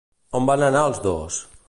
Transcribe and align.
On 0.39 0.47
van 0.51 0.65
anar 0.69 0.81
els 0.91 1.03
dos? 1.05 1.41